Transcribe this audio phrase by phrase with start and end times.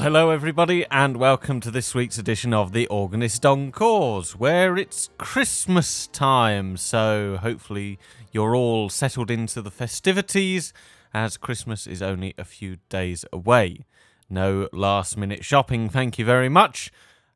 [0.00, 6.06] Hello, everybody, and welcome to this week's edition of the Organist Encores, where it's Christmas
[6.08, 6.76] time.
[6.76, 7.98] So, hopefully,
[8.32, 10.72] you're all settled into the festivities
[11.12, 13.84] as Christmas is only a few days away.
[14.28, 16.90] No last minute shopping, thank you very much.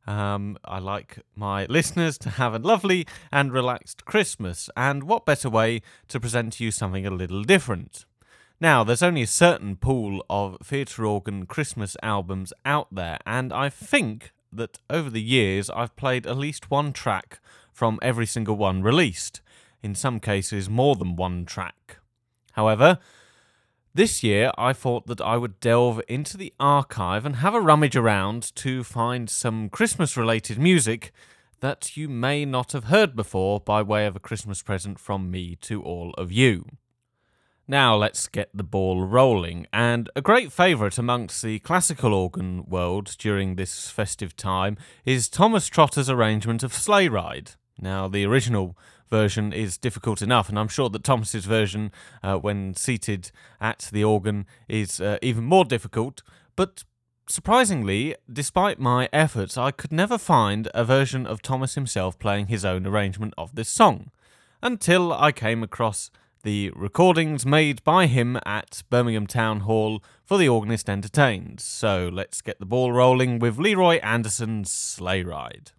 [0.06, 5.50] Um, I like my listeners to have a lovely and relaxed Christmas, and what better
[5.50, 8.06] way to present to you something a little different?
[8.60, 13.68] Now, there's only a certain pool of theatre organ Christmas albums out there, and I
[13.68, 17.38] think that over the years I've played at least one track
[17.72, 19.40] from every single one released,
[19.80, 21.98] in some cases, more than one track.
[22.52, 22.98] However,
[23.94, 27.94] this year I thought that I would delve into the archive and have a rummage
[27.94, 31.12] around to find some Christmas related music
[31.60, 35.54] that you may not have heard before by way of a Christmas present from me
[35.62, 36.64] to all of you.
[37.70, 39.66] Now let's get the ball rolling.
[39.74, 45.68] And a great favourite amongst the classical organ world during this festive time is Thomas
[45.68, 47.50] Trotter's arrangement of Sleigh Ride.
[47.78, 48.74] Now, the original
[49.10, 53.30] version is difficult enough, and I'm sure that Thomas's version, uh, when seated
[53.60, 56.22] at the organ, is uh, even more difficult.
[56.56, 56.84] But
[57.28, 62.64] surprisingly, despite my efforts, I could never find a version of Thomas himself playing his
[62.64, 64.10] own arrangement of this song
[64.62, 66.10] until I came across
[66.42, 71.64] the recordings made by him at Birmingham Town Hall for the Organist Entertains.
[71.64, 75.72] So let's get the ball rolling with Leroy Anderson's Sleigh Ride.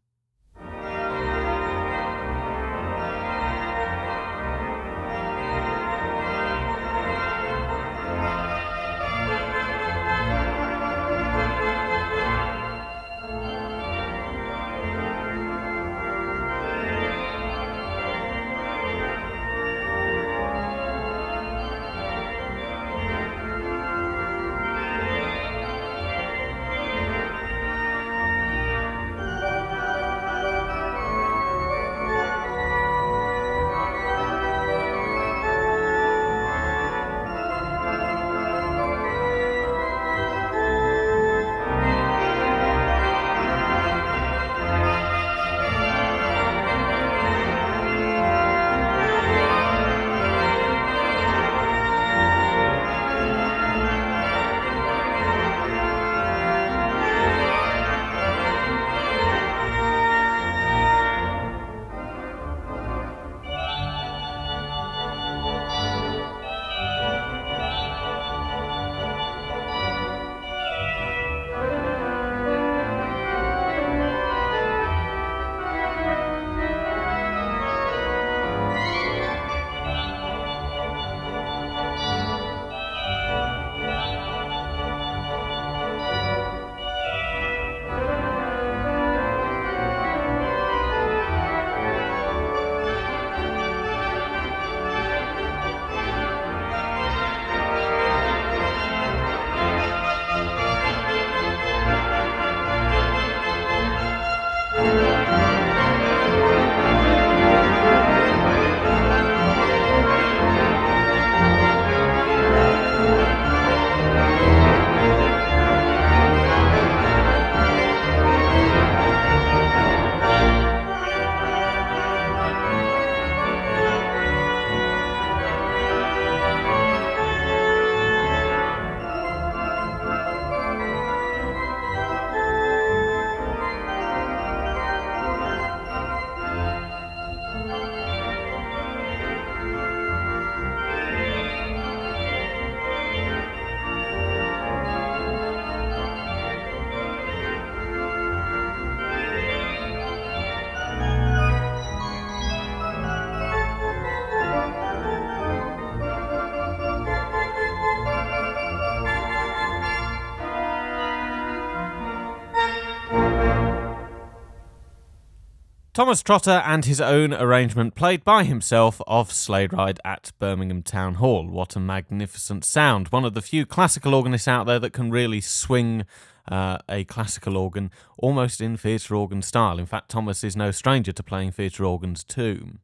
[166.00, 171.16] Thomas Trotter and his own arrangement played by himself of Sleigh Ride at Birmingham Town
[171.16, 171.46] Hall.
[171.46, 173.10] What a magnificent sound.
[173.10, 176.06] One of the few classical organists out there that can really swing
[176.48, 179.78] uh, a classical organ almost in theatre organ style.
[179.78, 182.78] In fact, Thomas is no stranger to playing theatre organs too.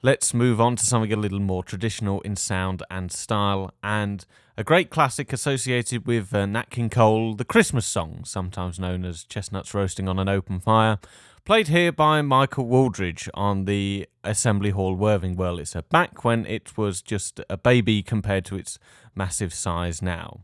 [0.00, 4.24] Let's move on to something a little more traditional in sound and style, and
[4.56, 9.24] a great classic associated with uh, Nat King Cole, the Christmas song, sometimes known as
[9.24, 10.98] Chestnuts Roasting on an Open Fire
[11.44, 15.36] played here by Michael Wooldridge on the Assembly Hall Worthing
[15.74, 18.78] a back when it was just a baby compared to its
[19.16, 20.42] massive size now.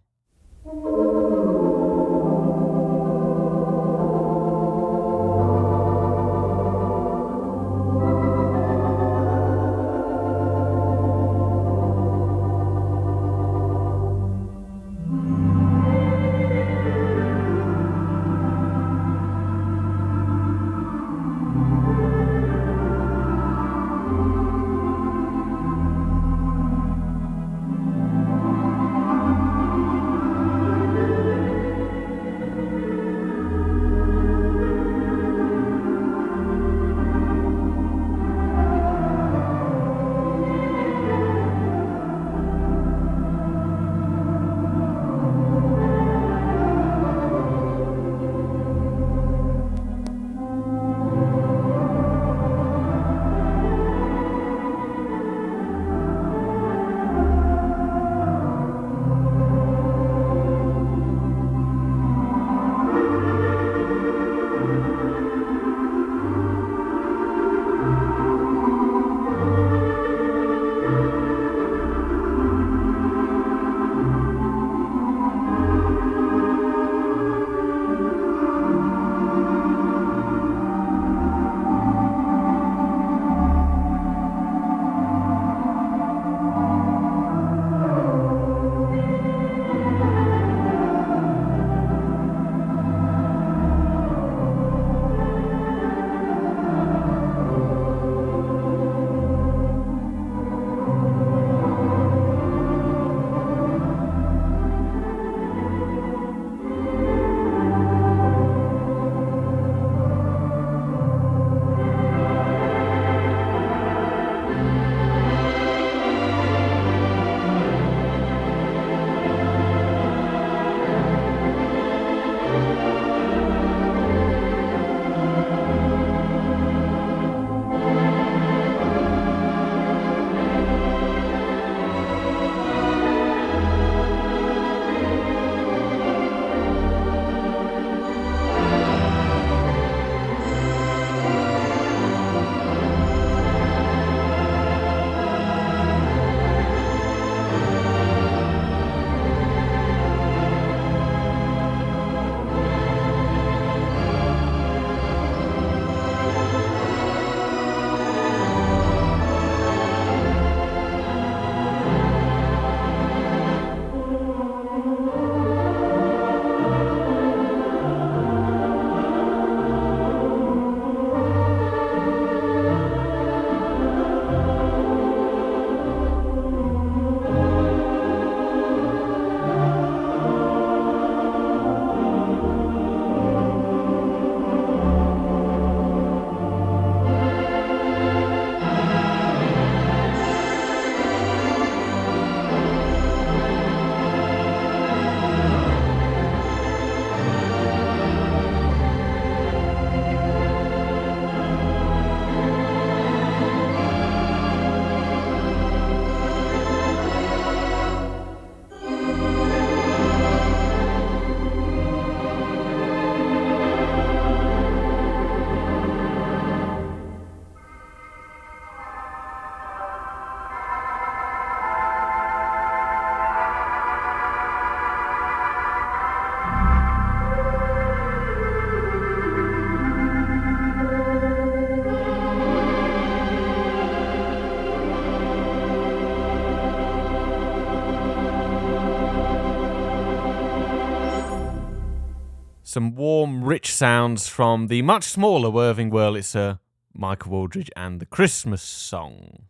[242.78, 246.56] Some warm, rich sounds from the much smaller Worthing Wurlitzer, uh,
[246.94, 249.46] Michael Wooldridge, and the Christmas song.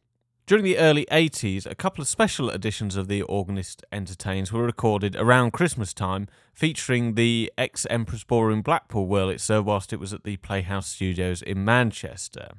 [0.47, 5.14] During the early 80s, a couple of special editions of The Organist Entertains were recorded
[5.14, 10.25] around Christmas time, featuring the ex Empress Ballroom Blackpool Wurlitzer uh, whilst it was at
[10.25, 12.52] the Playhouse Studios in Manchester.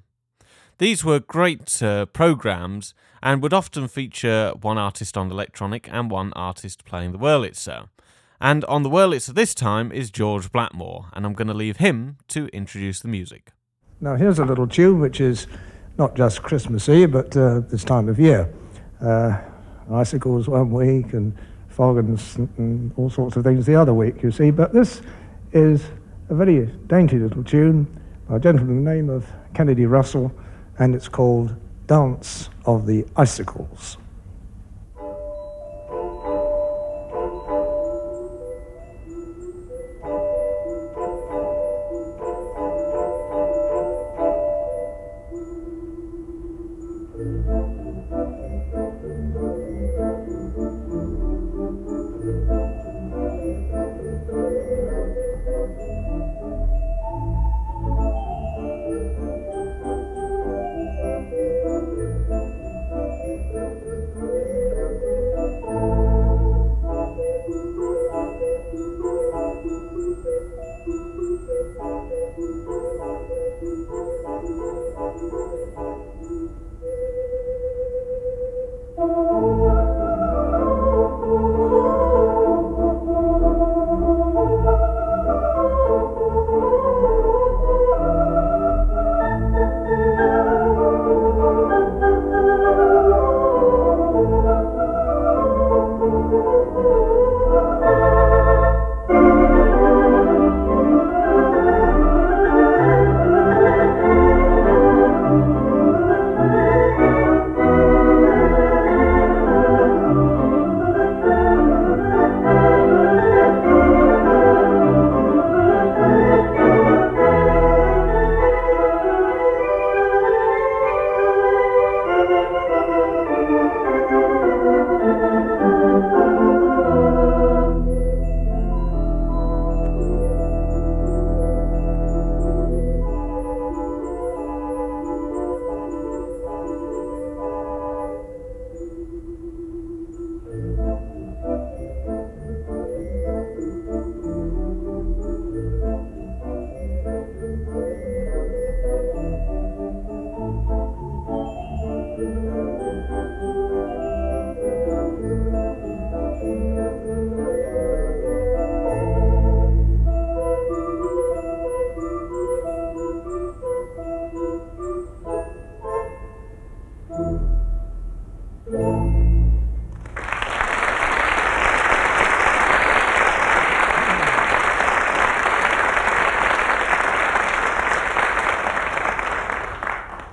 [0.77, 6.11] These were great uh, programmes and would often feature one artist on the electronic and
[6.11, 7.85] one artist playing the Wurlitzer.
[7.85, 7.85] Uh,
[8.41, 12.17] And on the Wurlitzer this time is George Blackmore, and I'm going to leave him
[12.29, 13.51] to introduce the music.
[13.99, 15.45] Now, here's a little tune which is
[15.97, 18.49] not just Christmassy, but uh, this time of year.
[19.01, 19.37] Uh,
[19.91, 21.35] icicles one week and
[21.67, 22.17] fog and,
[22.57, 24.51] and all sorts of things the other week, you see.
[24.51, 25.01] But this
[25.51, 25.83] is
[26.29, 27.87] a very dainty little tune
[28.29, 30.31] by a gentleman named of Kennedy Russell,
[30.77, 31.55] and it's called
[31.87, 33.97] Dance of the Icicles.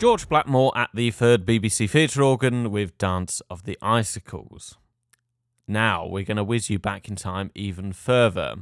[0.07, 4.79] George Blackmore at the third BBC Theatre organ with Dance of the Icicles.
[5.67, 8.55] Now we're going to whiz you back in time even further.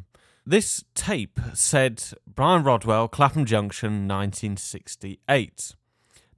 [0.46, 5.74] This tape said Brian Rodwell, Clapham Junction, 1968.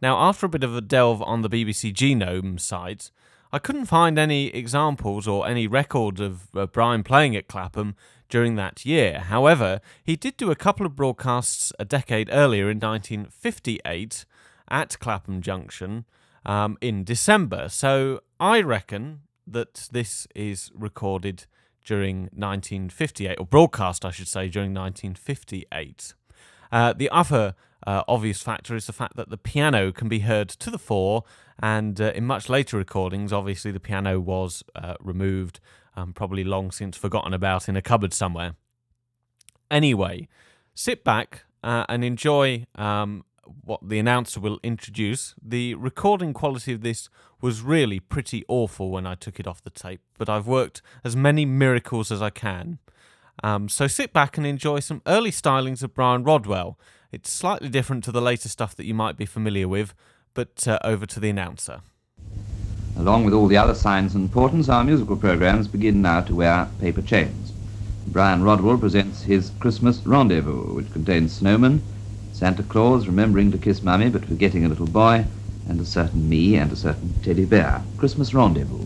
[0.03, 3.13] Now, after a bit of a delve on the BBC Genome site,
[3.53, 7.95] I couldn't find any examples or any record of uh, Brian playing at Clapham
[8.29, 9.21] during that year.
[9.21, 14.25] However, he did do a couple of broadcasts a decade earlier in 1958
[14.69, 16.05] at Clapham Junction
[16.45, 17.69] um, in December.
[17.69, 21.47] So I reckon that this is recorded
[21.85, 26.15] during 1958, or broadcast, I should say, during 1958.
[26.73, 27.55] Uh, the other
[27.87, 31.23] uh, obvious factor is the fact that the piano can be heard to the fore,
[31.61, 35.61] and uh, in much later recordings, obviously the piano was uh, removed,
[35.97, 38.57] um, probably long since forgotten about in a cupboard somewhere.
[39.71, 40.29] Anyway,
[40.75, 43.25] sit back uh, and enjoy um,
[43.65, 45.35] what the announcer will introduce.
[45.43, 47.09] The recording quality of this
[47.41, 51.17] was really pretty awful when I took it off the tape, but I've worked as
[51.17, 52.79] many miracles as I can.
[53.43, 56.79] Um, so sit back and enjoy some early stylings of Brian Rodwell.
[57.13, 59.95] It's slightly different to the later stuff that you might be familiar with,
[60.35, 61.81] but uh, over to the announcer.
[62.97, 66.69] Along with all the other signs and portents, our musical programs begin now to wear
[66.81, 67.53] paper chains.
[68.09, 71.81] Brian Rodwell presents his Christmas Rendezvous, which contains snowmen,
[72.37, 75.25] Santa Claus remembering to kiss Mummy but forgetting a little boy,
[75.67, 77.83] and a certain me and a certain teddy bear.
[77.97, 78.85] Christmas rendezvous.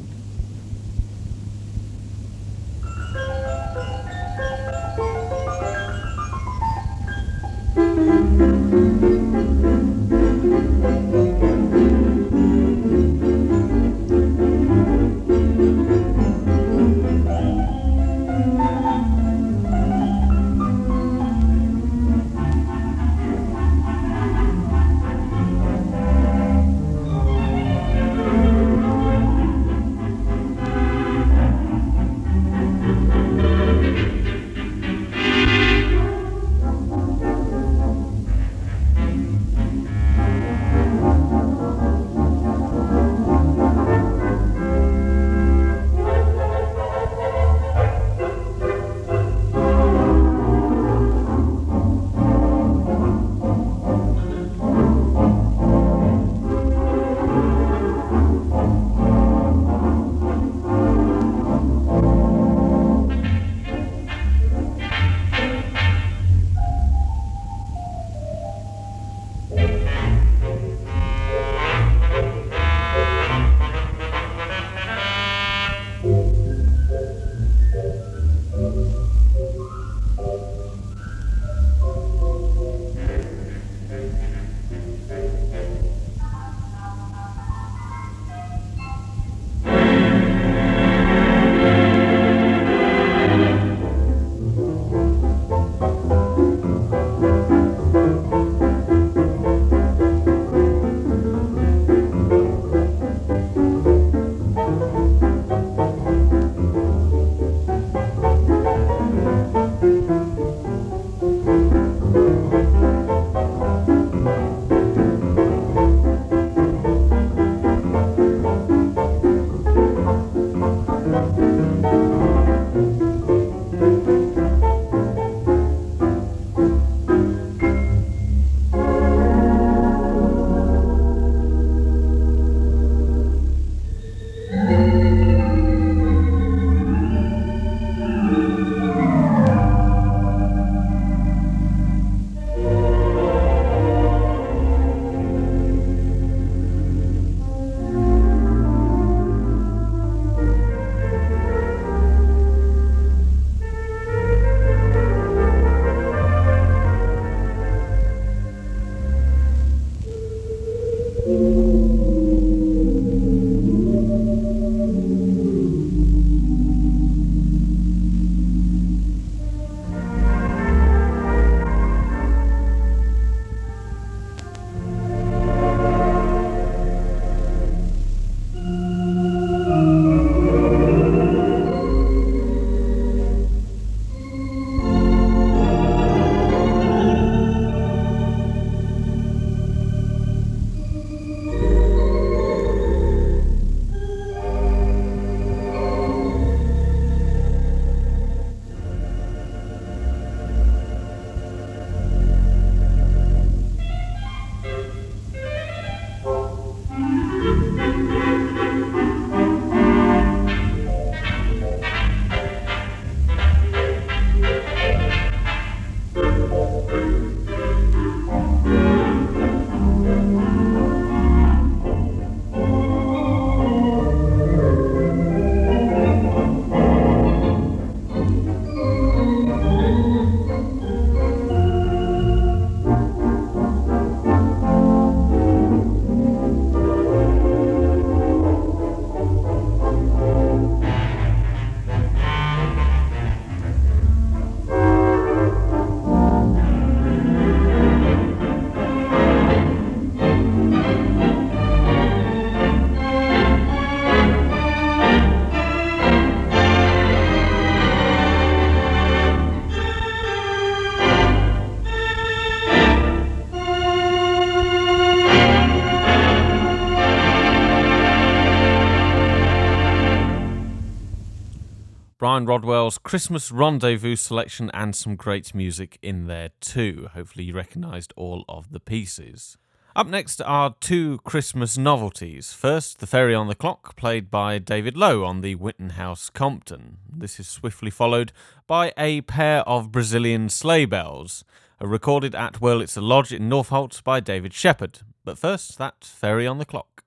[272.30, 277.08] Brian Rodwell's Christmas Rendezvous selection and some great music in there too.
[277.12, 279.58] Hopefully, you recognised all of the pieces.
[279.96, 282.52] Up next are two Christmas novelties.
[282.52, 286.98] First, The Fairy on the Clock, played by David Lowe on the Winton House Compton.
[287.12, 288.30] This is swiftly followed
[288.68, 291.44] by a pair of Brazilian sleigh bells,
[291.82, 295.00] uh, recorded at Wurlitzer Lodge in Northolt by David Shepherd.
[295.24, 296.99] But first, that Fairy on the Clock.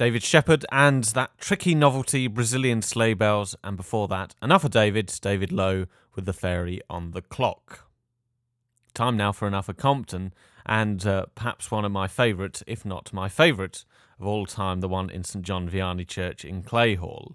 [0.00, 5.52] David Shepherd and that tricky novelty Brazilian sleigh bells, and before that, another David, David
[5.52, 5.84] Lowe
[6.14, 7.86] with the fairy on the clock.
[8.94, 10.32] Time now for enough another Compton,
[10.64, 13.84] and uh, perhaps one of my favourite, if not my favourite,
[14.18, 17.34] of all time, the one in St John Vianney Church in Clayhall.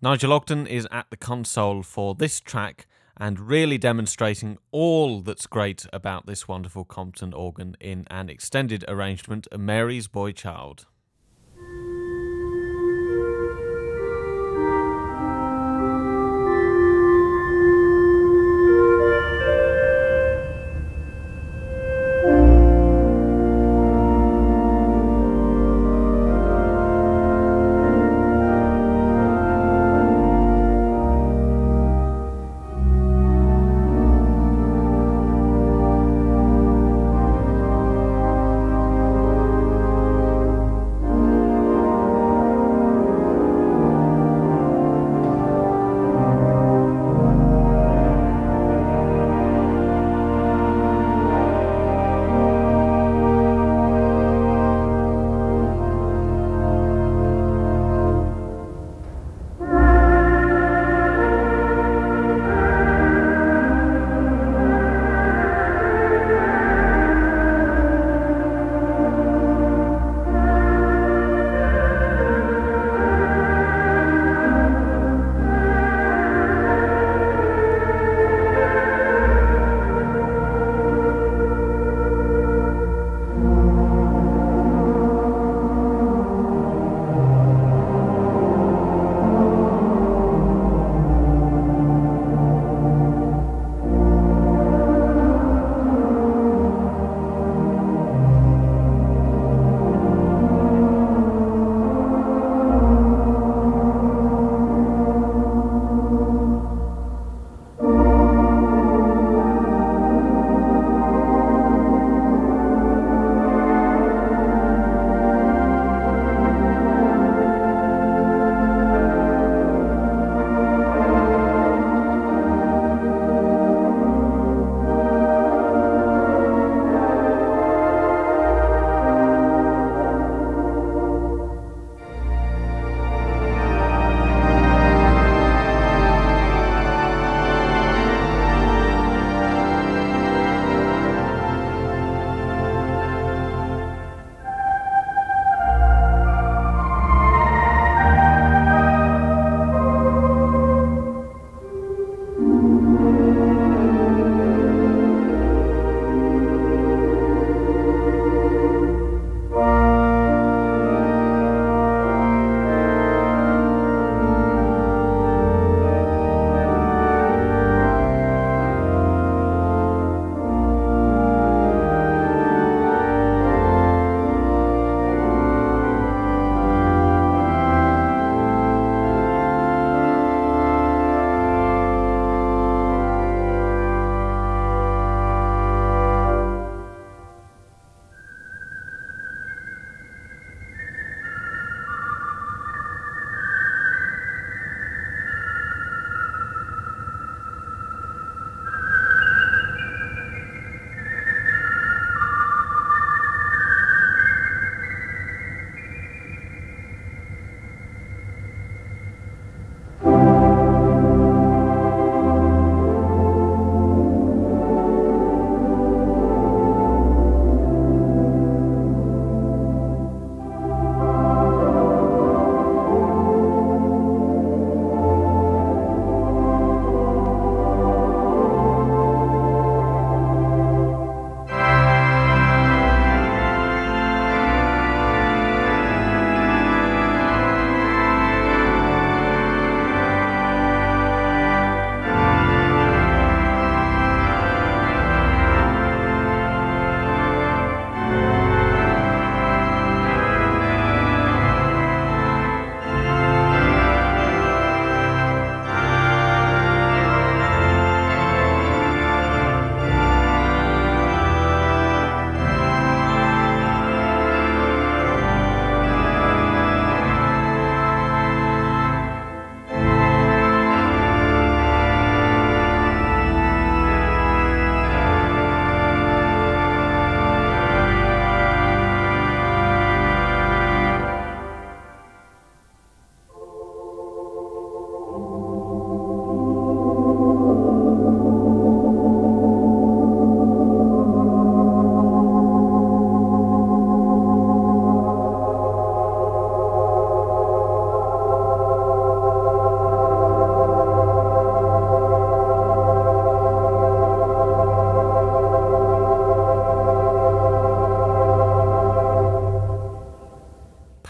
[0.00, 2.86] Nigel Ogden is at the console for this track
[3.18, 9.46] and really demonstrating all that's great about this wonderful Compton organ in an extended arrangement
[9.52, 10.86] of Mary's Boy Child.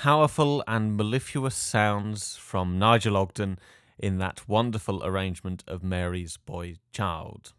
[0.07, 3.59] Powerful and mellifluous sounds from Nigel Ogden
[3.99, 7.55] in that wonderful arrangement of Mary's Boy Child.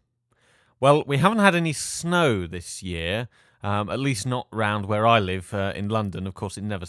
[0.80, 3.28] Well, we haven't had any snow this year,
[3.62, 6.26] um, at least not round where I live uh, in London.
[6.26, 6.86] Of course, it never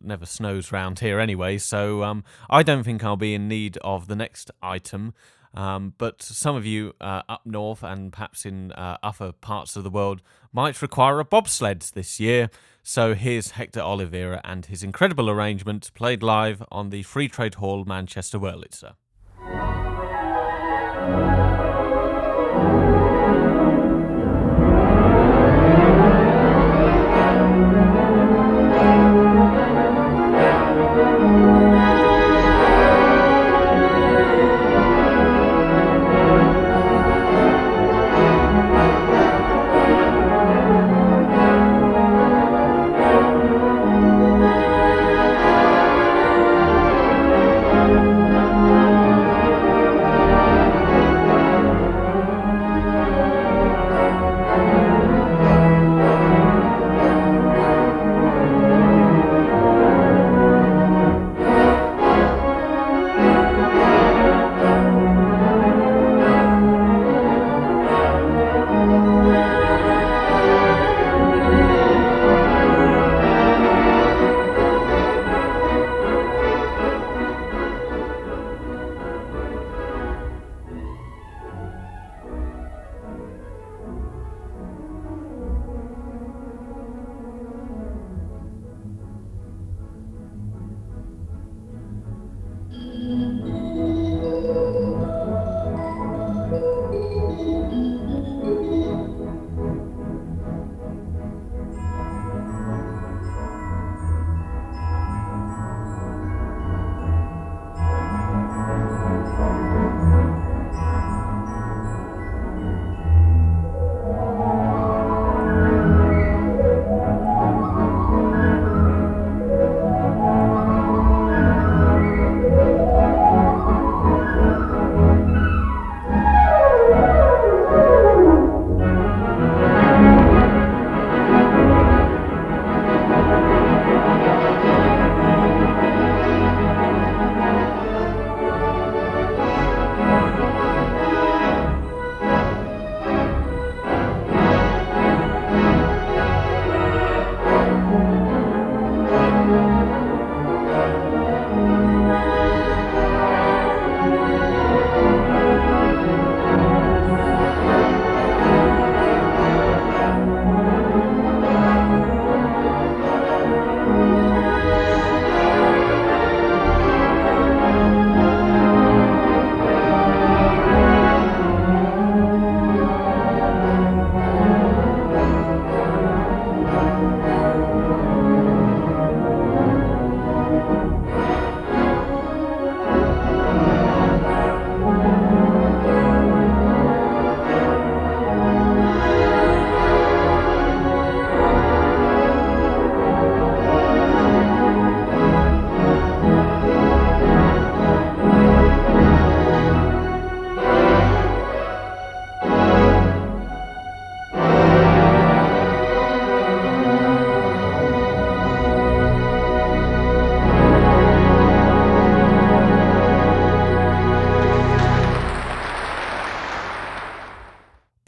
[0.00, 1.58] never snows round here anyway.
[1.58, 5.12] So um, I don't think I'll be in need of the next item.
[5.52, 9.84] Um, but some of you uh, up north and perhaps in uh, other parts of
[9.84, 10.22] the world
[10.54, 12.48] might require a bobsled this year.
[12.88, 17.84] So here's Hector Olivera and his incredible arrangement played live on the Free Trade Hall,
[17.84, 18.92] Manchester Wurlitzer.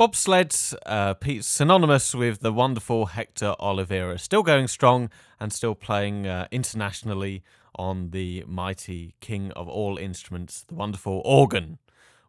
[0.08, 6.48] Bobsleds, uh, synonymous with the wonderful Hector Olivera, still going strong and still playing uh,
[6.50, 7.42] internationally
[7.74, 11.76] on the mighty king of all instruments, the wonderful organ.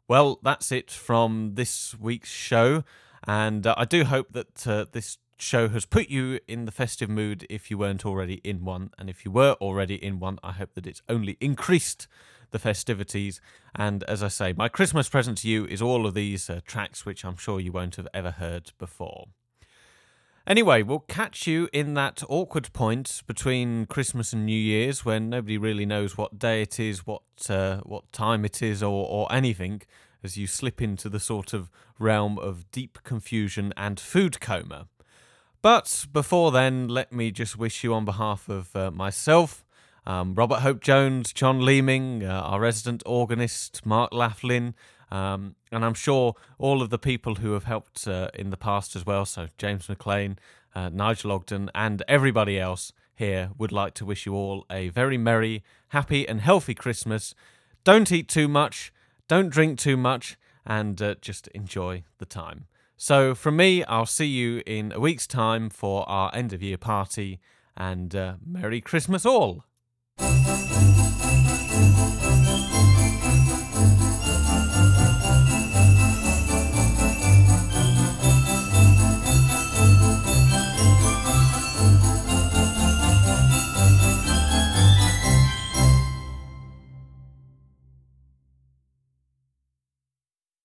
[0.10, 2.84] Well, that's it from this week's show,
[3.26, 7.10] and uh, I do hope that uh, this show has put you in the festive
[7.10, 10.52] mood if you weren't already in one, and if you were already in one, I
[10.52, 12.10] hope that it's only increased
[12.52, 13.42] the festivities.
[13.76, 17.06] And as I say, my Christmas present to you is all of these uh, tracks
[17.06, 19.28] which I'm sure you won't have ever heard before.
[20.48, 25.60] Anyway, we'll catch you in that awkward point between Christmas and New Year's when nobody
[25.60, 29.84] really knows what day it is, what uh, what time it is, or, or anything,
[30.24, 31.70] as you slip into the sort of
[32.00, 34.88] realm of deep confusion and food coma.
[35.62, 39.64] But before then, let me just wish you on behalf of uh, myself,
[40.06, 44.76] um, Robert Hope Jones, John Leeming, uh, our resident organist, Mark Laughlin,
[45.12, 48.96] um, and I'm sure all of the people who have helped uh, in the past
[48.96, 49.26] as well.
[49.26, 50.38] So James McLean,
[50.76, 55.18] uh, Nigel Ogden, and everybody else here would like to wish you all a very
[55.18, 57.36] merry, happy, and healthy Christmas.
[57.84, 58.94] Don't eat too much,
[59.28, 62.68] don't drink too much, and uh, just enjoy the time.
[62.96, 66.78] So, from me, I'll see you in a week's time for our end of year
[66.78, 67.40] party,
[67.76, 69.64] and uh, Merry Christmas all!